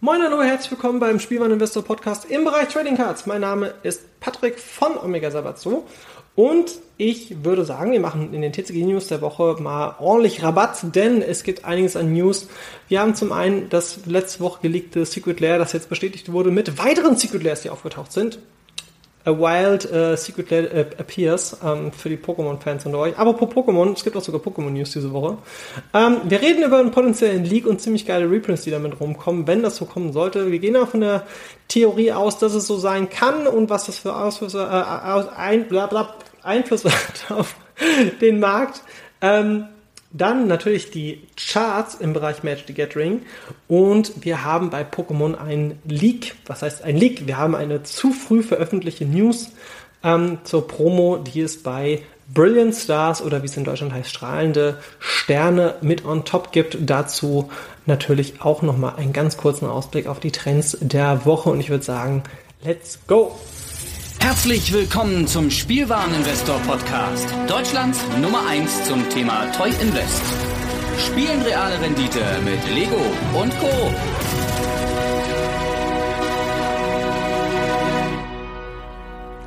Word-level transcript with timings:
Moin 0.00 0.22
hallo, 0.22 0.40
herzlich 0.40 0.70
willkommen 0.70 1.00
beim 1.00 1.18
Spielmann 1.18 1.50
Investor 1.50 1.82
Podcast 1.82 2.30
im 2.30 2.44
Bereich 2.44 2.68
Trading 2.68 2.96
Cards. 2.96 3.26
Mein 3.26 3.40
Name 3.40 3.74
ist 3.82 4.20
Patrick 4.20 4.60
von 4.60 4.96
Omega 4.96 5.28
Sabatso 5.32 5.88
und 6.36 6.70
ich 6.98 7.42
würde 7.42 7.64
sagen, 7.64 7.90
wir 7.90 7.98
machen 7.98 8.32
in 8.32 8.40
den 8.40 8.52
TCG 8.52 8.84
News 8.84 9.08
der 9.08 9.22
Woche 9.22 9.56
mal 9.58 9.96
ordentlich 9.98 10.40
Rabatt, 10.44 10.94
denn 10.94 11.20
es 11.20 11.42
gibt 11.42 11.64
einiges 11.64 11.96
an 11.96 12.12
News. 12.12 12.48
Wir 12.86 13.00
haben 13.00 13.16
zum 13.16 13.32
einen 13.32 13.70
das 13.70 14.06
letzte 14.06 14.38
Woche 14.38 14.60
geleakte 14.62 15.04
Secret 15.04 15.40
Lair, 15.40 15.58
das 15.58 15.72
jetzt 15.72 15.88
bestätigt 15.88 16.30
wurde, 16.30 16.52
mit 16.52 16.78
weiteren 16.78 17.16
Secret 17.16 17.42
Lairs, 17.42 17.62
die 17.62 17.70
aufgetaucht 17.70 18.12
sind. 18.12 18.38
A 19.28 19.38
Wild 19.38 19.84
uh, 19.92 20.16
Secret 20.16 20.50
uh, 20.50 20.78
Appears 20.98 21.58
ähm, 21.62 21.92
für 21.92 22.08
die 22.08 22.16
Pokémon-Fans 22.16 22.86
unter 22.86 22.98
euch. 22.98 23.18
Aber 23.18 23.34
pro 23.34 23.44
Pokémon, 23.44 23.92
es 23.92 24.02
gibt 24.02 24.16
auch 24.16 24.22
sogar 24.22 24.40
Pokémon-News 24.40 24.92
diese 24.92 25.12
Woche. 25.12 25.36
Ähm, 25.92 26.16
wir 26.24 26.40
reden 26.40 26.62
über 26.62 26.78
einen 26.78 26.90
potenziellen 26.90 27.44
Leak 27.44 27.66
und 27.66 27.80
ziemlich 27.80 28.06
geile 28.06 28.30
Reprints, 28.30 28.62
die 28.62 28.70
damit 28.70 28.98
rumkommen, 28.98 29.46
wenn 29.46 29.62
das 29.62 29.76
so 29.76 29.84
kommen 29.84 30.12
sollte. 30.12 30.50
Wir 30.50 30.58
gehen 30.58 30.76
auch 30.76 30.88
von 30.88 31.00
der 31.00 31.26
Theorie 31.68 32.12
aus, 32.12 32.38
dass 32.38 32.54
es 32.54 32.66
so 32.66 32.78
sein 32.78 33.10
kann 33.10 33.46
und 33.46 33.68
was 33.68 33.86
das 33.86 33.98
für 33.98 34.16
Ausflüsse, 34.16 34.62
äh, 34.62 35.36
ein, 35.36 35.68
bla, 35.68 35.86
bla, 35.86 36.14
Einfluss 36.42 36.84
hat 36.86 37.30
auf 37.30 37.54
den 38.20 38.40
Markt. 38.40 38.82
Ähm, 39.20 39.66
dann 40.10 40.46
natürlich 40.46 40.90
die 40.90 41.22
Charts 41.36 41.94
im 41.94 42.12
Bereich 42.12 42.42
Magic 42.42 42.64
the 42.66 42.74
Gathering 42.74 43.22
und 43.66 44.24
wir 44.24 44.44
haben 44.44 44.70
bei 44.70 44.82
Pokémon 44.82 45.34
ein 45.34 45.78
Leak. 45.84 46.34
Was 46.46 46.62
heißt 46.62 46.82
ein 46.82 46.96
Leak? 46.96 47.26
Wir 47.26 47.36
haben 47.36 47.54
eine 47.54 47.82
zu 47.82 48.12
früh 48.12 48.42
veröffentlichte 48.42 49.04
News 49.04 49.52
ähm, 50.02 50.38
zur 50.44 50.66
Promo, 50.66 51.18
die 51.18 51.40
es 51.40 51.62
bei 51.62 52.02
Brilliant 52.32 52.74
Stars 52.74 53.22
oder 53.22 53.42
wie 53.42 53.46
es 53.46 53.56
in 53.56 53.64
Deutschland 53.64 53.92
heißt, 53.92 54.10
strahlende 54.10 54.78
Sterne 54.98 55.76
mit 55.80 56.04
on 56.04 56.24
top 56.24 56.52
gibt. 56.52 56.76
Dazu 56.80 57.50
natürlich 57.86 58.42
auch 58.42 58.60
nochmal 58.62 58.96
einen 58.96 59.14
ganz 59.14 59.36
kurzen 59.36 59.66
Ausblick 59.66 60.06
auf 60.06 60.20
die 60.20 60.32
Trends 60.32 60.76
der 60.80 61.24
Woche 61.24 61.48
und 61.48 61.60
ich 61.60 61.70
würde 61.70 61.84
sagen, 61.84 62.22
let's 62.62 62.98
go! 63.06 63.34
Herzlich 64.20 64.72
willkommen 64.72 65.26
zum 65.26 65.50
Spielwareninvestor 65.50 66.58
Podcast. 66.60 67.28
Deutschlands 67.48 68.00
Nummer 68.20 68.46
1 68.46 68.84
zum 68.84 69.08
Thema 69.10 69.46
Toy 69.52 69.70
Invest. 69.80 70.22
Spielen 71.06 71.40
reale 71.42 71.80
Rendite 71.80 72.20
mit 72.44 72.62
Lego 72.74 72.96
und 73.40 73.58
Co. 73.58 73.70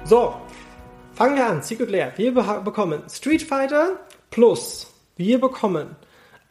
So, 0.06 0.36
fangen 1.14 1.36
wir 1.36 1.46
an. 1.46 1.62
Secret 1.62 1.90
Lair. 1.90 2.14
Wir 2.16 2.32
bekommen 2.32 3.04
Street 3.10 3.44
Fighter 3.44 4.00
Plus. 4.30 4.88
Wir 5.18 5.40
bekommen 5.40 5.96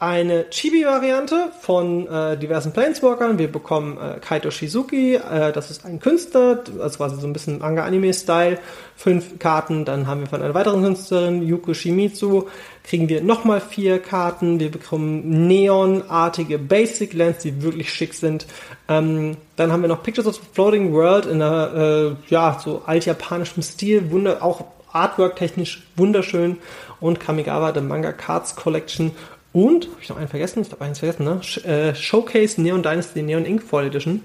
eine 0.01 0.49
Chibi-Variante 0.49 1.53
von 1.61 2.07
äh, 2.07 2.39
diversen 2.39 2.73
Planeswalkern. 2.73 3.39
Wir 3.39 3.53
bekommen 3.53 3.99
äh, 3.99 4.19
Kaito 4.19 4.51
Shizuki, 4.51 5.17
äh, 5.17 5.53
das 5.53 5.71
ist 5.71 5.85
ein 5.85 6.01
Künstler, 6.01 6.65
also 6.81 6.97
quasi 6.97 7.21
so 7.21 7.27
ein 7.27 7.35
bisschen 7.35 7.59
Manga-Anime-Style. 7.59 8.59
Fünf 8.97 9.39
Karten. 9.39 9.85
Dann 9.85 10.07
haben 10.07 10.21
wir 10.21 10.27
von 10.27 10.43
einer 10.43 10.55
weiteren 10.55 10.83
Künstlerin, 10.83 11.43
Yuko 11.47 11.75
Shimizu, 11.75 12.49
kriegen 12.83 13.11
wir 13.11 13.23
nochmal 13.23 13.61
vier 13.61 13.99
Karten. 13.99 14.59
Wir 14.59 14.71
bekommen 14.71 15.47
neonartige 15.47 16.59
Basic 16.59 17.13
Lands, 17.13 17.43
die 17.43 17.63
wirklich 17.63 17.93
schick 17.93 18.15
sind. 18.15 18.47
Ähm, 18.89 19.37
dann 19.57 19.71
haben 19.71 19.83
wir 19.83 19.89
noch 19.89 20.03
Pictures 20.03 20.27
of 20.27 20.37
the 20.37 20.41
Floating 20.55 20.95
World 20.95 21.27
in 21.27 21.43
einer, 21.43 21.75
äh, 21.75 22.33
ja, 22.33 22.59
so 22.63 22.83
altjapanischem 22.87 23.63
Stil, 23.63 24.11
wunder, 24.11 24.43
auch 24.43 24.65
Artwork-technisch 24.93 25.83
wunderschön. 25.97 26.57
Und 27.01 27.19
Kamigawa, 27.19 27.73
The 27.73 27.81
Manga 27.81 28.13
Cards 28.13 28.57
Collection 28.57 29.13
und, 29.53 29.87
habe 29.87 29.97
ich 30.01 30.09
noch 30.09 30.17
einen 30.17 30.29
vergessen? 30.29 30.63
Ich 30.63 30.71
habe 30.71 30.85
eins 30.85 31.01
vergessen, 31.01 31.25
ne? 31.25 31.41
Äh, 31.65 31.95
Showcase 31.95 32.61
Neon 32.61 32.83
Dynasty 32.83 33.23
Neon 33.23 33.45
Ink 33.45 33.63
Fall 33.63 33.87
Edition. 33.87 34.23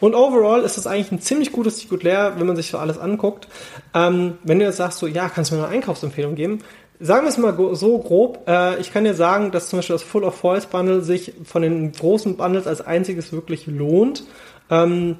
Und 0.00 0.14
overall 0.14 0.62
ist 0.62 0.76
das 0.76 0.86
eigentlich 0.86 1.10
ein 1.12 1.20
ziemlich 1.20 1.50
gutes 1.52 1.78
Secret 1.78 2.02
Lair, 2.02 2.34
wenn 2.36 2.46
man 2.46 2.56
sich 2.56 2.70
so 2.70 2.78
alles 2.78 2.98
anguckt. 2.98 3.48
Ähm, 3.94 4.38
wenn 4.44 4.58
du 4.58 4.66
jetzt 4.66 4.76
sagst, 4.76 4.98
so, 4.98 5.06
ja, 5.06 5.28
kannst 5.28 5.50
du 5.50 5.56
mir 5.56 5.64
eine 5.64 5.72
Einkaufsempfehlung 5.74 6.34
geben? 6.34 6.60
Sagen 7.00 7.24
wir 7.24 7.30
es 7.30 7.38
mal 7.38 7.56
so 7.74 7.98
grob. 7.98 8.46
Äh, 8.46 8.78
ich 8.78 8.92
kann 8.92 9.04
dir 9.04 9.14
sagen, 9.14 9.50
dass 9.50 9.70
zum 9.70 9.78
Beispiel 9.78 9.94
das 9.94 10.02
Full 10.02 10.24
of 10.24 10.34
Foils 10.34 10.66
Bundle 10.66 11.00
sich 11.00 11.32
von 11.44 11.62
den 11.62 11.92
großen 11.92 12.36
Bundles 12.36 12.66
als 12.66 12.82
einziges 12.82 13.32
wirklich 13.32 13.66
lohnt. 13.66 14.24
Ähm, 14.70 15.16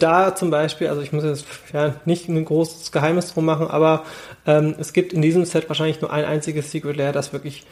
da 0.00 0.34
zum 0.34 0.50
Beispiel, 0.50 0.88
also 0.88 1.00
ich 1.00 1.12
muss 1.12 1.22
jetzt 1.22 1.46
ja 1.72 1.94
nicht 2.04 2.28
ein 2.28 2.44
großes 2.44 2.90
Geheimnis 2.90 3.32
drum 3.32 3.44
machen, 3.44 3.68
aber 3.68 4.02
ähm, 4.44 4.74
es 4.80 4.92
gibt 4.92 5.12
in 5.12 5.22
diesem 5.22 5.44
Set 5.44 5.68
wahrscheinlich 5.68 6.00
nur 6.00 6.12
ein 6.12 6.24
einziges 6.24 6.72
Secret 6.72 6.96
Lair, 6.96 7.12
das 7.12 7.32
wirklich 7.32 7.64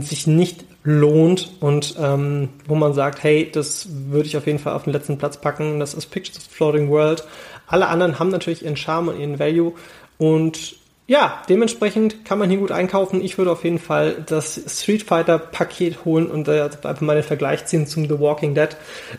sich 0.00 0.26
nicht 0.26 0.64
lohnt 0.82 1.50
und 1.60 1.96
ähm, 1.98 2.48
wo 2.66 2.74
man 2.74 2.94
sagt, 2.94 3.22
hey, 3.22 3.50
das 3.50 3.88
würde 3.90 4.26
ich 4.26 4.36
auf 4.36 4.46
jeden 4.46 4.58
Fall 4.58 4.74
auf 4.74 4.84
den 4.84 4.92
letzten 4.92 5.18
Platz 5.18 5.38
packen. 5.38 5.80
Das 5.80 5.94
ist 5.94 6.06
Pictures 6.06 6.38
of 6.38 6.44
Floating 6.44 6.88
World. 6.88 7.24
Alle 7.66 7.88
anderen 7.88 8.18
haben 8.18 8.30
natürlich 8.30 8.64
ihren 8.64 8.76
Charme 8.76 9.08
und 9.08 9.20
ihren 9.20 9.38
Value 9.38 9.72
und 10.16 10.76
ja, 11.06 11.42
dementsprechend 11.48 12.24
kann 12.24 12.38
man 12.38 12.48
hier 12.50 12.60
gut 12.60 12.70
einkaufen. 12.70 13.20
Ich 13.20 13.36
würde 13.36 13.50
auf 13.50 13.64
jeden 13.64 13.80
Fall 13.80 14.22
das 14.26 14.60
Street 14.68 15.02
Fighter 15.02 15.40
Paket 15.40 16.04
holen 16.04 16.30
und 16.30 16.46
äh, 16.46 16.62
einfach 16.62 17.00
mal 17.00 17.16
den 17.16 17.24
Vergleich 17.24 17.66
ziehen 17.66 17.88
zum 17.88 18.04
The 18.04 18.20
Walking 18.20 18.54
Dead. 18.54 18.68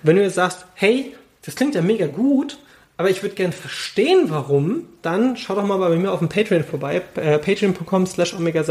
Wenn 0.01 0.15
du 0.15 0.21
jetzt 0.21 0.35
sagst, 0.35 0.65
hey, 0.75 1.13
das 1.41 1.55
klingt 1.55 1.75
ja 1.75 1.81
mega 1.81 2.07
gut, 2.07 2.59
aber 3.01 3.09
ich 3.09 3.23
würde 3.23 3.33
gerne 3.33 3.51
verstehen, 3.51 4.25
warum, 4.27 4.83
dann 5.01 5.35
schau 5.35 5.55
doch 5.55 5.65
mal 5.65 5.77
bei 5.77 5.89
mir 5.95 6.11
auf 6.11 6.19
dem 6.19 6.29
Patreon 6.29 6.63
vorbei, 6.63 7.01
äh, 7.15 7.39
patreon.com 7.39 8.05
slash 8.05 8.35
omega 8.35 8.61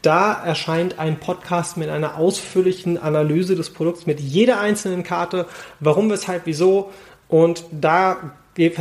Da 0.00 0.32
erscheint 0.32 0.98
ein 0.98 1.20
Podcast 1.20 1.76
mit 1.76 1.90
einer 1.90 2.16
ausführlichen 2.16 2.96
Analyse 2.96 3.54
des 3.54 3.68
Produkts 3.68 4.06
mit 4.06 4.20
jeder 4.20 4.58
einzelnen 4.58 5.02
Karte, 5.02 5.44
warum, 5.80 6.08
weshalb, 6.08 6.46
wieso. 6.46 6.90
Und 7.28 7.64
da 7.70 8.32
gebe 8.54 8.72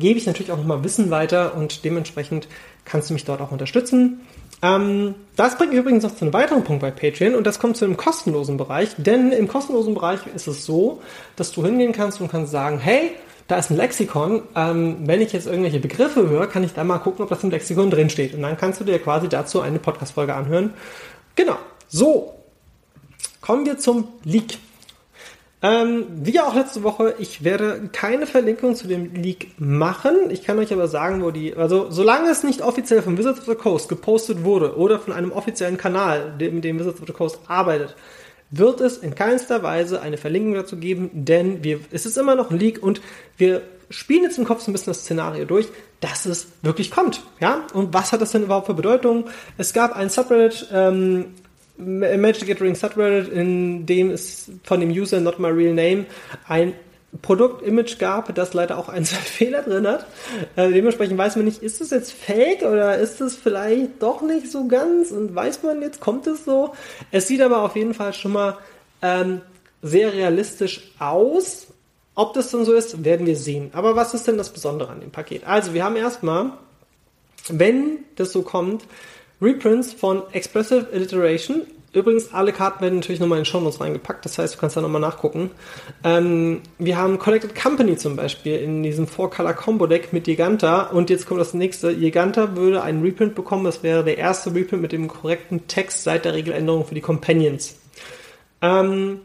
ich 0.00 0.26
natürlich 0.26 0.50
auch 0.50 0.56
nochmal 0.56 0.82
Wissen 0.82 1.12
weiter 1.12 1.54
und 1.54 1.84
dementsprechend 1.84 2.48
kannst 2.84 3.10
du 3.10 3.14
mich 3.14 3.24
dort 3.24 3.40
auch 3.40 3.52
unterstützen. 3.52 4.22
Ähm, 4.60 5.14
das 5.36 5.56
bringt 5.56 5.70
mich 5.70 5.78
übrigens 5.78 6.02
noch 6.02 6.16
zu 6.16 6.24
einem 6.24 6.34
weiteren 6.34 6.64
Punkt 6.64 6.82
bei 6.82 6.90
Patreon 6.90 7.36
und 7.36 7.46
das 7.46 7.60
kommt 7.60 7.76
zu 7.76 7.84
einem 7.84 7.96
kostenlosen 7.96 8.56
Bereich, 8.56 8.88
denn 8.96 9.30
im 9.30 9.46
kostenlosen 9.46 9.94
Bereich 9.94 10.18
ist 10.34 10.48
es 10.48 10.66
so, 10.66 11.00
dass 11.36 11.52
du 11.52 11.64
hingehen 11.64 11.92
kannst 11.92 12.20
und 12.20 12.28
kannst 12.28 12.50
sagen, 12.50 12.80
hey, 12.80 13.12
da 13.50 13.58
ist 13.58 13.70
ein 13.70 13.76
Lexikon. 13.76 14.42
Ähm, 14.54 14.98
wenn 15.06 15.20
ich 15.20 15.32
jetzt 15.32 15.46
irgendwelche 15.46 15.80
Begriffe 15.80 16.28
höre, 16.28 16.46
kann 16.46 16.62
ich 16.62 16.72
da 16.72 16.84
mal 16.84 16.98
gucken, 16.98 17.24
ob 17.24 17.28
das 17.28 17.42
im 17.42 17.50
Lexikon 17.50 17.90
drin 17.90 18.10
steht. 18.10 18.34
Und 18.34 18.42
dann 18.42 18.56
kannst 18.56 18.80
du 18.80 18.84
dir 18.84 18.98
quasi 18.98 19.28
dazu 19.28 19.60
eine 19.60 19.78
Podcast-Folge 19.78 20.34
anhören. 20.34 20.74
Genau. 21.34 21.56
So. 21.88 22.34
Kommen 23.40 23.66
wir 23.66 23.78
zum 23.78 24.08
Leak. 24.22 24.58
Ähm, 25.62 26.06
wie 26.10 26.40
auch 26.40 26.54
letzte 26.54 26.82
Woche, 26.82 27.14
ich 27.18 27.44
werde 27.44 27.90
keine 27.92 28.26
Verlinkung 28.26 28.76
zu 28.76 28.86
dem 28.86 29.14
Leak 29.14 29.58
machen. 29.58 30.30
Ich 30.30 30.42
kann 30.42 30.58
euch 30.58 30.72
aber 30.72 30.88
sagen, 30.88 31.22
wo 31.22 31.30
die, 31.30 31.54
also 31.54 31.90
solange 31.90 32.30
es 32.30 32.44
nicht 32.44 32.62
offiziell 32.62 33.02
von 33.02 33.18
Wizards 33.18 33.40
of 33.40 33.46
the 33.46 33.54
Coast 33.54 33.88
gepostet 33.88 34.44
wurde 34.44 34.76
oder 34.76 34.98
von 34.98 35.12
einem 35.12 35.32
offiziellen 35.32 35.76
Kanal, 35.76 36.34
mit 36.38 36.64
dem 36.64 36.78
Wizards 36.78 37.00
of 37.00 37.06
the 37.06 37.12
Coast 37.12 37.40
arbeitet, 37.46 37.94
wird 38.50 38.80
es 38.80 38.98
in 38.98 39.14
keinster 39.14 39.62
Weise 39.62 40.00
eine 40.00 40.16
Verlinkung 40.16 40.54
dazu 40.54 40.76
geben, 40.76 41.10
denn 41.12 41.62
wir, 41.62 41.80
es 41.90 42.06
ist 42.06 42.18
immer 42.18 42.34
noch 42.34 42.50
ein 42.50 42.58
Leak 42.58 42.82
und 42.82 43.00
wir 43.36 43.62
spielen 43.90 44.24
jetzt 44.24 44.38
im 44.38 44.44
Kopf 44.44 44.62
so 44.62 44.70
ein 44.70 44.72
bisschen 44.72 44.92
das 44.92 45.00
Szenario 45.00 45.44
durch, 45.44 45.68
dass 46.00 46.26
es 46.26 46.46
wirklich 46.62 46.90
kommt. 46.90 47.22
Ja? 47.40 47.66
Und 47.74 47.92
was 47.92 48.12
hat 48.12 48.20
das 48.20 48.32
denn 48.32 48.44
überhaupt 48.44 48.66
für 48.66 48.74
Bedeutung? 48.74 49.26
Es 49.58 49.72
gab 49.72 49.94
ein 49.94 50.08
Subreddit, 50.08 50.68
ähm, 50.72 51.26
Magic 51.76 52.46
Gathering 52.46 52.74
Subreddit, 52.74 53.32
in 53.32 53.86
dem 53.86 54.10
es 54.10 54.50
von 54.64 54.80
dem 54.80 54.90
User 54.90 55.20
Not 55.20 55.38
My 55.38 55.48
Real 55.48 55.74
Name 55.74 56.06
ein 56.46 56.74
Produktimage 57.22 57.96
gab, 57.98 58.34
das 58.34 58.54
leider 58.54 58.78
auch 58.78 58.88
einen 58.88 59.04
Fehler 59.06 59.62
drin 59.62 59.86
hat. 59.86 60.06
Äh, 60.56 60.70
dementsprechend 60.70 61.18
weiß 61.18 61.36
man 61.36 61.44
nicht, 61.44 61.62
ist 61.62 61.80
es 61.80 61.90
jetzt 61.90 62.12
fake 62.12 62.62
oder 62.62 62.98
ist 62.98 63.20
es 63.20 63.36
vielleicht 63.36 64.02
doch 64.02 64.22
nicht 64.22 64.50
so 64.50 64.68
ganz 64.68 65.10
und 65.10 65.34
weiß 65.34 65.62
man 65.62 65.82
jetzt, 65.82 66.00
kommt 66.00 66.26
es 66.26 66.44
so? 66.44 66.74
Es 67.10 67.26
sieht 67.26 67.42
aber 67.42 67.62
auf 67.62 67.76
jeden 67.76 67.94
Fall 67.94 68.12
schon 68.12 68.32
mal 68.32 68.58
ähm, 69.02 69.40
sehr 69.82 70.12
realistisch 70.12 70.92
aus. 70.98 71.66
Ob 72.14 72.34
das 72.34 72.50
dann 72.50 72.64
so 72.64 72.74
ist, 72.74 73.04
werden 73.04 73.26
wir 73.26 73.36
sehen. 73.36 73.70
Aber 73.72 73.96
was 73.96 74.14
ist 74.14 74.26
denn 74.26 74.36
das 74.36 74.50
Besondere 74.50 74.90
an 74.90 75.00
dem 75.00 75.10
Paket? 75.10 75.46
Also, 75.46 75.74
wir 75.74 75.84
haben 75.84 75.96
erstmal, 75.96 76.52
wenn 77.48 78.00
das 78.16 78.32
so 78.32 78.42
kommt, 78.42 78.84
Reprints 79.40 79.92
von 79.92 80.22
Expressive 80.32 80.88
Alliteration 80.92 81.62
Übrigens, 81.92 82.32
alle 82.32 82.52
Karten 82.52 82.82
werden 82.82 83.00
natürlich 83.00 83.20
nochmal 83.20 83.38
in 83.38 83.42
den 83.42 83.50
Shownotes 83.50 83.80
reingepackt, 83.80 84.24
das 84.24 84.38
heißt, 84.38 84.54
du 84.54 84.58
kannst 84.58 84.76
da 84.76 84.80
nochmal 84.80 85.00
nachgucken. 85.00 85.50
Ähm, 86.04 86.60
wir 86.78 86.96
haben 86.96 87.18
Collected 87.18 87.60
Company 87.60 87.96
zum 87.96 88.14
Beispiel 88.14 88.56
in 88.56 88.84
diesem 88.84 89.06
4-Color-Combo-Deck 89.06 90.12
mit 90.12 90.24
Giganta 90.24 90.82
und 90.84 91.10
jetzt 91.10 91.26
kommt 91.26 91.40
das 91.40 91.52
nächste. 91.52 91.96
Giganta 91.96 92.54
würde 92.54 92.82
einen 92.82 93.02
Reprint 93.02 93.34
bekommen, 93.34 93.64
das 93.64 93.82
wäre 93.82 94.04
der 94.04 94.18
erste 94.18 94.54
Reprint 94.54 94.82
mit 94.82 94.92
dem 94.92 95.08
korrekten 95.08 95.66
Text 95.66 96.04
seit 96.04 96.24
der 96.24 96.34
Regeländerung 96.34 96.86
für 96.86 96.94
die 96.94 97.00
Companions. 97.00 97.76
Ähm, 98.62 99.22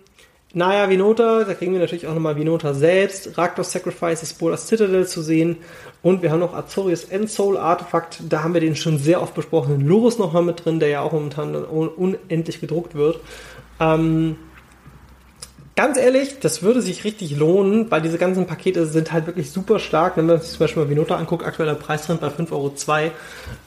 Naya 0.56 0.90
Vinota, 0.90 1.44
da 1.44 1.54
kriegen 1.54 1.74
wir 1.74 1.82
natürlich 1.82 2.08
auch 2.08 2.14
nochmal 2.14 2.38
Vinota 2.38 2.74
selbst, 2.74 3.38
Raktos 3.38 3.74
Sacrifice, 3.74 4.28
Spoilers 4.28 4.68
Citadel 4.68 5.06
zu 5.06 5.22
sehen 5.22 5.58
und 6.02 6.22
wir 6.22 6.32
haben 6.32 6.40
noch 6.40 6.54
Azorius 6.54 7.04
Endsoul 7.04 7.58
Artefakt, 7.58 8.20
da 8.30 8.42
haben 8.42 8.54
wir 8.54 8.62
den 8.62 8.78
schon 8.78 8.98
sehr 8.98 9.22
oft 9.22 9.36
besprochenen 9.36 9.86
Lurus 9.86 10.18
nochmal 10.18 10.44
mit 10.44 10.64
drin, 10.64 10.80
der 10.80 10.88
ja 10.88 11.02
auch 11.02 11.12
momentan 11.12 11.56
unendlich 11.56 12.62
gedruckt 12.62 12.96
wird. 12.96 13.20
Ähm, 13.82 14.38
ganz 15.76 15.98
ehrlich, 15.98 16.40
das 16.40 16.64
würde 16.64 16.82
sich 16.82 17.04
richtig 17.04 17.36
lohnen, 17.36 17.92
weil 17.92 18.02
diese 18.02 18.18
ganzen 18.18 18.48
Pakete 18.48 18.86
sind 18.86 19.12
halt 19.12 19.28
wirklich 19.28 19.52
super 19.52 19.80
stark. 19.80 20.16
Wenn 20.16 20.26
man 20.26 20.40
sich 20.40 20.52
zum 20.52 20.60
Beispiel 20.60 20.84
mal 20.84 20.90
Vinota 20.90 21.18
anguckt, 21.18 21.46
aktueller 21.46 21.76
Preisrand 21.76 22.22
bei 22.22 22.28
5,02 22.28 22.52
Euro. 22.52 23.12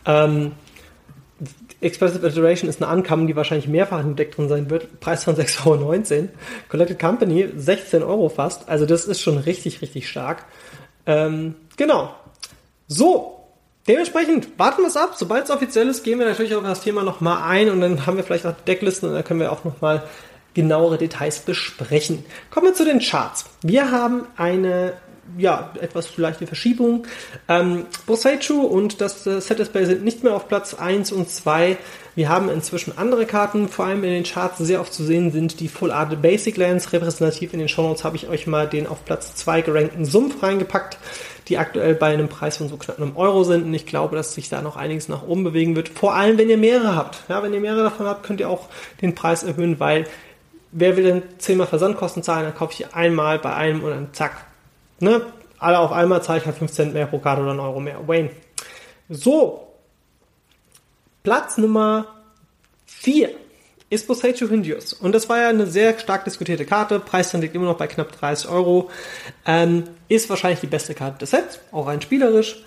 Ähm, 0.06 0.52
Expressive 1.80 2.26
Iteration 2.26 2.68
ist 2.68 2.82
eine 2.82 2.90
Ankam, 2.90 3.26
die 3.26 3.36
wahrscheinlich 3.36 3.68
mehrfach 3.68 4.00
im 4.00 4.16
Deck 4.16 4.34
drin 4.34 4.48
sein 4.48 4.68
wird. 4.68 5.00
Preis 5.00 5.24
von 5.24 5.36
6,19 5.36 5.66
Euro. 5.66 6.28
Collected 6.68 6.98
Company 6.98 7.48
16 7.56 8.02
Euro 8.02 8.28
fast. 8.28 8.68
Also 8.68 8.84
das 8.84 9.04
ist 9.04 9.20
schon 9.20 9.38
richtig, 9.38 9.80
richtig 9.80 10.08
stark. 10.08 10.44
Ähm, 11.06 11.54
genau. 11.76 12.14
So. 12.88 13.34
Dementsprechend 13.86 14.58
warten 14.58 14.82
wir 14.82 14.88
es 14.88 14.96
ab. 14.96 15.14
Sobald 15.16 15.44
es 15.44 15.50
offiziell 15.50 15.88
ist, 15.88 16.02
gehen 16.04 16.18
wir 16.18 16.26
natürlich 16.26 16.54
auf 16.54 16.62
das 16.62 16.82
Thema 16.82 17.02
nochmal 17.02 17.48
ein 17.48 17.70
und 17.70 17.80
dann 17.80 18.04
haben 18.04 18.16
wir 18.18 18.24
vielleicht 18.24 18.44
auch 18.44 18.54
Decklisten 18.66 19.08
und 19.08 19.14
dann 19.14 19.24
können 19.24 19.40
wir 19.40 19.50
auch 19.50 19.64
nochmal 19.64 20.02
genauere 20.52 20.98
Details 20.98 21.40
besprechen. 21.40 22.24
Kommen 22.50 22.66
wir 22.66 22.74
zu 22.74 22.84
den 22.84 22.98
Charts. 22.98 23.46
Wir 23.62 23.90
haben 23.90 24.26
eine 24.36 24.94
ja, 25.36 25.72
etwas 25.80 26.16
leichte 26.16 26.46
Verschiebung. 26.46 27.06
Ähm, 27.48 27.86
Bosechu 28.06 28.62
und 28.62 29.00
das 29.00 29.26
äh, 29.26 29.40
Set 29.40 29.58
Display 29.58 29.84
sind 29.84 30.04
nicht 30.04 30.24
mehr 30.24 30.34
auf 30.34 30.48
Platz 30.48 30.74
1 30.74 31.12
und 31.12 31.28
2. 31.28 31.76
Wir 32.14 32.28
haben 32.28 32.48
inzwischen 32.48 32.96
andere 32.98 33.26
Karten, 33.26 33.68
vor 33.68 33.84
allem 33.84 34.02
in 34.02 34.10
den 34.10 34.24
Charts 34.24 34.58
sehr 34.58 34.80
oft 34.80 34.92
zu 34.92 35.04
sehen 35.04 35.30
sind 35.30 35.60
die 35.60 35.68
Full 35.68 35.92
Art 35.92 36.20
Basic 36.20 36.56
Lands. 36.56 36.92
Repräsentativ 36.92 37.52
in 37.52 37.60
den 37.60 37.68
Show 37.68 37.82
Notes 37.82 38.04
habe 38.04 38.16
ich 38.16 38.28
euch 38.28 38.46
mal 38.46 38.66
den 38.68 38.86
auf 38.86 39.04
Platz 39.04 39.34
2 39.36 39.62
gerankten 39.62 40.04
Sumpf 40.04 40.42
reingepackt, 40.42 40.98
die 41.48 41.58
aktuell 41.58 41.94
bei 41.94 42.08
einem 42.08 42.28
Preis 42.28 42.56
von 42.56 42.68
so 42.68 42.76
knapp 42.76 42.98
einem 42.98 43.16
Euro 43.16 43.44
sind. 43.44 43.64
Und 43.64 43.74
ich 43.74 43.86
glaube, 43.86 44.16
dass 44.16 44.34
sich 44.34 44.48
da 44.48 44.62
noch 44.62 44.76
einiges 44.76 45.08
nach 45.08 45.22
oben 45.22 45.44
bewegen 45.44 45.76
wird. 45.76 45.88
Vor 45.90 46.14
allem, 46.14 46.38
wenn 46.38 46.50
ihr 46.50 46.58
mehrere 46.58 46.96
habt. 46.96 47.22
Ja, 47.28 47.42
wenn 47.42 47.54
ihr 47.54 47.60
mehrere 47.60 47.84
davon 47.84 48.06
habt, 48.06 48.24
könnt 48.24 48.40
ihr 48.40 48.50
auch 48.50 48.68
den 49.00 49.14
Preis 49.14 49.44
erhöhen, 49.44 49.78
weil 49.78 50.06
wer 50.72 50.96
will 50.96 51.04
denn 51.04 51.22
zehnmal 51.38 51.66
Versandkosten 51.66 52.22
zahlen, 52.22 52.44
dann 52.44 52.54
kaufe 52.54 52.72
ich 52.72 52.94
einmal 52.94 53.38
bei 53.38 53.54
einem 53.54 53.82
und 53.82 53.90
dann 53.90 54.08
zack. 54.12 54.47
Ne? 55.00 55.22
Alle 55.58 55.78
auf 55.78 55.92
einmal 55.92 56.22
zahle 56.22 56.40
ich 56.40 56.46
halt 56.46 56.56
5 56.56 56.70
Cent 56.70 56.94
mehr 56.94 57.06
pro 57.06 57.18
Karte 57.18 57.42
oder 57.42 57.50
einen 57.50 57.60
Euro 57.60 57.80
mehr. 57.80 58.06
Wayne. 58.06 58.30
So. 59.08 59.66
Platz 61.22 61.58
Nummer 61.58 62.06
4 62.86 63.30
ist 63.90 64.06
Bosechu 64.06 64.48
Hindius. 64.48 64.92
Und 64.92 65.14
das 65.14 65.28
war 65.28 65.38
ja 65.40 65.48
eine 65.48 65.66
sehr 65.66 65.98
stark 65.98 66.24
diskutierte 66.24 66.64
Karte. 66.64 67.00
Preisstand 67.00 67.42
liegt 67.42 67.54
immer 67.54 67.66
noch 67.66 67.78
bei 67.78 67.86
knapp 67.86 68.12
30 68.12 68.50
Euro. 68.50 68.90
Ähm, 69.46 69.84
ist 70.08 70.28
wahrscheinlich 70.28 70.60
die 70.60 70.66
beste 70.66 70.94
Karte 70.94 71.18
des 71.18 71.30
Sets, 71.30 71.60
auch 71.72 71.86
rein 71.86 72.00
spielerisch. 72.00 72.62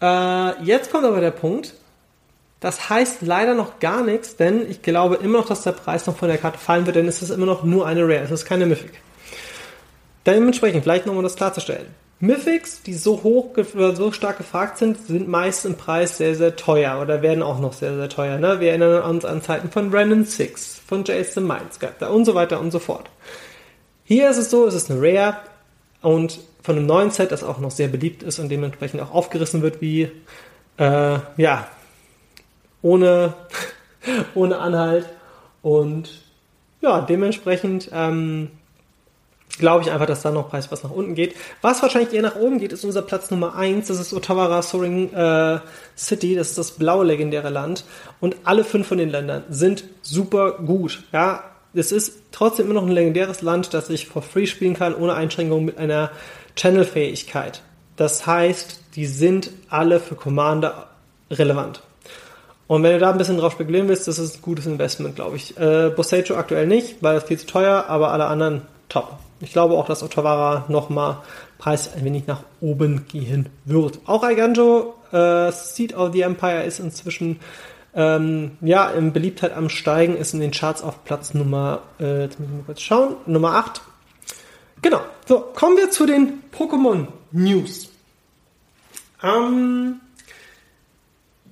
Äh, 0.00 0.62
jetzt 0.64 0.90
kommt 0.90 1.04
aber 1.04 1.20
der 1.20 1.30
Punkt, 1.30 1.74
das 2.60 2.88
heißt 2.90 3.22
leider 3.22 3.54
noch 3.54 3.78
gar 3.78 4.02
nichts, 4.02 4.36
denn 4.36 4.68
ich 4.68 4.82
glaube 4.82 5.16
immer 5.16 5.38
noch, 5.38 5.46
dass 5.46 5.62
der 5.62 5.72
Preis 5.72 6.06
noch 6.06 6.16
von 6.16 6.28
der 6.28 6.38
Karte 6.38 6.58
fallen 6.58 6.86
wird, 6.86 6.96
denn 6.96 7.06
es 7.06 7.22
ist 7.22 7.30
immer 7.30 7.46
noch 7.46 7.62
nur 7.62 7.86
eine 7.86 8.02
Rare, 8.02 8.20
es 8.20 8.30
ist 8.30 8.44
keine 8.44 8.66
Mythic. 8.66 8.92
Dementsprechend, 10.26 10.82
vielleicht 10.82 11.06
nochmal 11.06 11.22
das 11.22 11.36
klarzustellen. 11.36 11.86
Mythics, 12.20 12.82
die 12.82 12.94
so 12.94 13.22
hoch 13.22 13.50
oder 13.74 13.94
so 13.94 14.12
stark 14.12 14.38
gefragt 14.38 14.78
sind, 14.78 15.06
sind 15.06 15.28
meist 15.28 15.66
im 15.66 15.74
Preis 15.74 16.16
sehr, 16.16 16.34
sehr 16.34 16.56
teuer 16.56 17.00
oder 17.02 17.22
werden 17.22 17.42
auch 17.42 17.58
noch 17.60 17.72
sehr, 17.72 17.96
sehr 17.96 18.08
teuer. 18.08 18.38
Ne? 18.38 18.60
Wir 18.60 18.70
erinnern 18.70 19.02
uns 19.02 19.24
an 19.24 19.42
Zeiten 19.42 19.70
von 19.70 19.90
Brandon 19.90 20.24
Six, 20.24 20.80
von 20.86 21.04
Jason 21.04 21.46
Mindscape 21.46 22.08
und 22.08 22.24
so 22.24 22.34
weiter 22.34 22.60
und 22.60 22.70
so 22.70 22.78
fort. 22.78 23.10
Hier 24.04 24.30
ist 24.30 24.38
es 24.38 24.50
so, 24.50 24.66
es 24.66 24.74
ist 24.74 24.90
eine 24.90 25.00
Rare 25.02 25.36
und 26.00 26.38
von 26.62 26.76
einem 26.76 26.86
neuen 26.86 27.10
Set, 27.10 27.30
das 27.30 27.44
auch 27.44 27.58
noch 27.58 27.70
sehr 27.70 27.88
beliebt 27.88 28.22
ist 28.22 28.38
und 28.38 28.48
dementsprechend 28.48 29.02
auch 29.02 29.12
aufgerissen 29.12 29.60
wird 29.60 29.82
wie, 29.82 30.10
äh, 30.78 31.18
ja, 31.36 31.68
ohne, 32.80 33.34
ohne 34.34 34.58
Anhalt. 34.58 35.06
Und 35.60 36.22
ja, 36.80 37.02
dementsprechend 37.02 37.90
ähm, 37.92 38.50
glaube 39.58 39.82
ich 39.84 39.90
einfach, 39.90 40.06
dass 40.06 40.22
da 40.22 40.30
noch 40.30 40.50
Preis 40.50 40.70
was 40.70 40.82
nach 40.82 40.90
unten 40.90 41.14
geht. 41.14 41.34
Was 41.62 41.82
wahrscheinlich 41.82 42.12
eher 42.12 42.22
nach 42.22 42.36
oben 42.36 42.58
geht, 42.58 42.72
ist 42.72 42.84
unser 42.84 43.02
Platz 43.02 43.30
Nummer 43.30 43.54
1. 43.54 43.88
Das 43.88 44.00
ist 44.00 44.12
Otawara 44.12 44.62
Soaring 44.62 45.12
äh, 45.12 45.60
City. 45.96 46.34
Das 46.34 46.50
ist 46.50 46.58
das 46.58 46.72
blaue 46.72 47.04
legendäre 47.04 47.50
Land. 47.50 47.84
Und 48.20 48.36
alle 48.44 48.64
fünf 48.64 48.86
von 48.86 48.98
den 48.98 49.10
Ländern 49.10 49.44
sind 49.50 49.84
super 50.02 50.52
gut. 50.52 51.04
Ja, 51.12 51.44
es 51.72 51.92
ist 51.92 52.14
trotzdem 52.32 52.66
immer 52.66 52.74
noch 52.74 52.86
ein 52.86 52.92
legendäres 52.92 53.42
Land, 53.42 53.74
das 53.74 53.90
ich 53.90 54.06
for 54.06 54.22
free 54.22 54.46
spielen 54.46 54.74
kann, 54.74 54.94
ohne 54.94 55.14
Einschränkung 55.14 55.64
mit 55.64 55.78
einer 55.78 56.10
Channel-Fähigkeit. 56.56 57.62
Das 57.96 58.26
heißt, 58.26 58.80
die 58.96 59.06
sind 59.06 59.50
alle 59.68 60.00
für 60.00 60.14
Commander 60.14 60.88
relevant. 61.30 61.82
Und 62.66 62.82
wenn 62.82 62.92
du 62.92 62.98
da 62.98 63.10
ein 63.10 63.18
bisschen 63.18 63.38
drauf 63.38 63.52
spekulieren 63.52 63.88
willst, 63.88 64.08
das 64.08 64.18
ist 64.18 64.36
ein 64.36 64.42
gutes 64.42 64.66
Investment, 64.66 65.16
glaube 65.16 65.36
ich. 65.36 65.56
Äh, 65.58 65.90
Bosecho 65.94 66.34
aktuell 66.36 66.66
nicht, 66.66 67.02
weil 67.02 67.14
das 67.14 67.24
viel 67.24 67.38
zu 67.38 67.46
teuer, 67.46 67.84
aber 67.88 68.10
alle 68.12 68.26
anderen 68.26 68.62
top. 68.88 69.18
Ich 69.44 69.52
glaube 69.52 69.74
auch, 69.74 69.86
dass 69.86 70.02
Otawara 70.02 70.64
nochmal 70.68 71.18
Preis 71.58 71.94
ein 71.94 72.04
wenig 72.04 72.26
nach 72.26 72.42
oben 72.60 73.06
gehen 73.06 73.50
wird. 73.64 74.00
Auch 74.06 74.22
Aiganjo, 74.24 74.94
äh, 75.12 75.52
Seed 75.52 75.94
of 75.94 76.12
the 76.12 76.22
Empire 76.22 76.64
ist 76.64 76.80
inzwischen 76.80 77.40
ähm, 77.94 78.58
ja, 78.62 78.90
in 78.90 79.12
Beliebtheit 79.12 79.52
am 79.52 79.68
Steigen, 79.68 80.16
ist 80.16 80.34
in 80.34 80.40
den 80.40 80.50
Charts 80.50 80.82
auf 80.82 81.04
Platz 81.04 81.34
Nummer, 81.34 81.82
äh, 82.00 82.22
jetzt 82.22 82.40
muss 82.40 82.48
ich 82.48 82.56
mal 82.56 82.62
kurz 82.64 82.80
schauen, 82.80 83.16
Nummer 83.26 83.54
8. 83.54 83.82
Genau. 84.82 85.00
So, 85.26 85.40
kommen 85.40 85.76
wir 85.76 85.90
zu 85.90 86.06
den 86.06 86.42
Pokémon 86.50 87.06
News. 87.30 87.90
Ähm, 89.22 90.00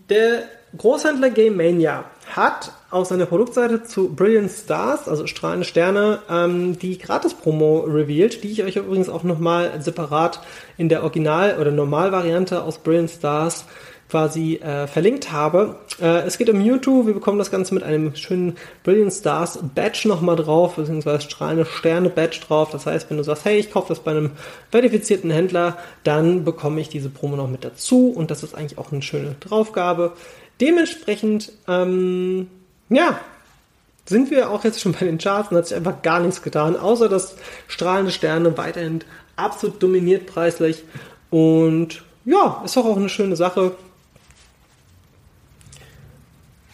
der 0.08 0.44
Großhändler 0.76 1.30
Game 1.30 1.56
Mania 1.56 2.04
hat 2.34 2.72
auf 2.92 3.08
seiner 3.08 3.26
Produktseite 3.26 3.82
zu 3.82 4.10
Brilliant 4.10 4.50
Stars, 4.50 5.08
also 5.08 5.26
strahlende 5.26 5.64
Sterne, 5.64 6.20
ähm, 6.28 6.78
die 6.78 6.98
Gratis-Promo 6.98 7.80
revealed, 7.80 8.44
die 8.44 8.50
ich 8.50 8.62
euch 8.62 8.76
übrigens 8.76 9.08
auch 9.08 9.22
nochmal 9.22 9.80
separat 9.80 10.40
in 10.76 10.88
der 10.88 11.02
Original- 11.02 11.58
oder 11.58 11.70
Normalvariante 11.70 12.62
aus 12.62 12.78
Brilliant 12.78 13.10
Stars 13.10 13.64
quasi 14.10 14.56
äh, 14.56 14.86
verlinkt 14.86 15.32
habe. 15.32 15.76
Äh, 15.98 16.26
es 16.26 16.36
geht 16.36 16.50
um 16.50 16.62
Mewtwo. 16.62 17.06
Wir 17.06 17.14
bekommen 17.14 17.38
das 17.38 17.50
Ganze 17.50 17.72
mit 17.72 17.82
einem 17.82 18.14
schönen 18.14 18.58
Brilliant 18.84 19.14
Stars 19.14 19.58
Badge 19.74 20.06
nochmal 20.06 20.36
drauf, 20.36 20.76
beziehungsweise 20.76 21.22
strahlende 21.22 21.64
Sterne 21.64 22.10
Badge 22.10 22.40
drauf. 22.46 22.68
Das 22.72 22.84
heißt, 22.84 23.08
wenn 23.08 23.16
du 23.16 23.24
sagst, 23.24 23.46
hey, 23.46 23.58
ich 23.58 23.70
kaufe 23.70 23.88
das 23.88 24.00
bei 24.00 24.10
einem 24.10 24.32
verifizierten 24.70 25.30
Händler, 25.30 25.78
dann 26.04 26.44
bekomme 26.44 26.82
ich 26.82 26.90
diese 26.90 27.08
Promo 27.08 27.36
noch 27.36 27.48
mit 27.48 27.64
dazu 27.64 28.12
und 28.14 28.30
das 28.30 28.42
ist 28.42 28.54
eigentlich 28.54 28.76
auch 28.76 28.92
eine 28.92 29.00
schöne 29.00 29.34
Draufgabe. 29.40 30.12
Dementsprechend, 30.60 31.50
ähm, 31.66 32.48
ja, 32.94 33.20
sind 34.06 34.30
wir 34.30 34.50
auch 34.50 34.64
jetzt 34.64 34.80
schon 34.80 34.92
bei 34.92 35.06
den 35.06 35.18
Charts 35.18 35.50
und 35.50 35.56
hat 35.56 35.68
sich 35.68 35.76
einfach 35.76 36.02
gar 36.02 36.20
nichts 36.20 36.42
getan, 36.42 36.76
außer 36.76 37.08
dass 37.08 37.36
strahlende 37.68 38.10
Sterne 38.10 38.56
weiterhin 38.58 39.00
absolut 39.36 39.82
dominiert 39.82 40.26
preislich. 40.26 40.84
Und 41.30 42.02
ja, 42.24 42.62
ist 42.64 42.76
auch 42.76 42.96
eine 42.96 43.08
schöne 43.08 43.36
Sache. 43.36 43.74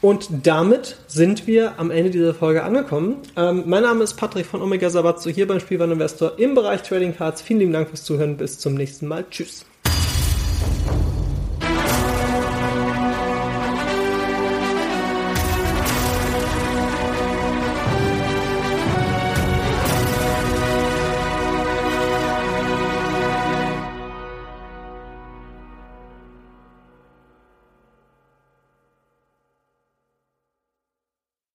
Und 0.01 0.29
damit 0.45 0.97
sind 1.09 1.47
wir 1.47 1.79
am 1.79 1.91
Ende 1.91 2.11
dieser 2.11 2.35
Folge 2.35 2.63
angekommen. 2.63 3.17
Ähm, 3.37 3.65
mein 3.67 3.83
Name 3.83 4.05
ist 4.05 4.15
Patrick 4.15 4.47
von 4.47 4.63
Omega 4.63 4.91
Sabatzo 4.91 5.29
hier 5.29 5.49
beim 5.49 5.59
Spielwareninvestor 5.59 6.39
im 6.39 6.55
Bereich 6.55 6.83
Trading 6.83 7.17
Cards. 7.17 7.43
Vielen 7.43 7.61
lieben 7.61 7.73
Dank 7.73 7.89
fürs 7.89 8.05
Zuhören. 8.05 8.37
Bis 8.37 8.61
zum 8.61 8.75
nächsten 8.75 9.09
Mal. 9.09 9.27
Tschüss. 9.29 9.65